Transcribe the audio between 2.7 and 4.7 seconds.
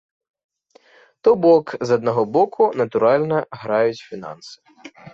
натуральна, граюць фінансы.